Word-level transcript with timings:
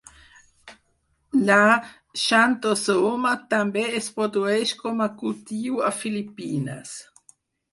La 1.49 1.57
"Xanthosoma" 2.21 3.35
també 3.53 3.83
es 4.01 4.09
produeix 4.17 4.73
com 4.81 5.05
a 5.07 5.11
cultiu 5.21 5.85
a 5.91 5.93
Filipines. 6.03 6.97